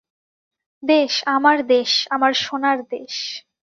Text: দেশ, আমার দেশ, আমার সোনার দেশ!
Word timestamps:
দেশ, 0.83 1.13
আমার 1.27 1.57
দেশ, 1.67 1.91
আমার 2.11 2.33
সোনার 2.43 2.79
দেশ! 2.89 3.15